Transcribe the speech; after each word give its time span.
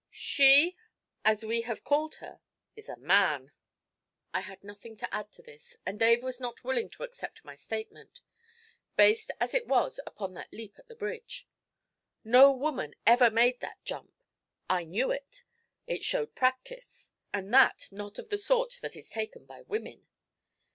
'She, 0.09 0.75
as 1.23 1.45
we 1.45 1.61
have 1.61 1.83
called 1.83 2.15
her, 2.15 2.41
is 2.75 2.89
a 2.89 2.97
man.' 2.97 3.51
I 4.33 4.39
had 4.39 4.63
nothing 4.63 4.97
to 4.97 5.13
add 5.13 5.31
to 5.33 5.43
this, 5.43 5.77
and 5.85 5.99
Dave 5.99 6.23
was 6.23 6.39
not 6.41 6.63
willing 6.63 6.89
to 6.89 7.03
accept 7.03 7.45
my 7.45 7.55
statement, 7.55 8.19
based 8.95 9.29
as 9.39 9.53
it 9.53 9.67
was 9.67 9.99
upon 10.07 10.33
that 10.33 10.51
leap 10.51 10.79
at 10.79 10.87
the 10.87 10.95
bridge. 10.95 11.47
'No 12.23 12.51
woman 12.51 12.95
ever 13.05 13.29
made 13.29 13.59
that 13.59 13.77
jump; 13.85 14.23
I 14.67 14.85
knew 14.85 15.11
it. 15.11 15.43
It 15.85 16.03
showed 16.03 16.33
practice, 16.33 17.11
and 17.31 17.53
that 17.53 17.89
not 17.91 18.17
of 18.17 18.29
the 18.29 18.39
sort 18.39 18.79
that 18.81 18.95
is 18.95 19.07
taken 19.07 19.45
by 19.45 19.61
women.' 19.61 20.07